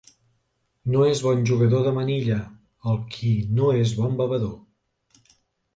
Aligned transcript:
No 0.95 1.03
és 1.09 1.21
bon 1.25 1.43
jugador 1.49 1.85
de 1.89 1.93
manilla 1.99 2.39
el 2.93 2.99
qui 3.17 3.35
no 3.61 3.71
és 3.85 3.95
bon 4.03 4.21
bevedor. 4.25 5.33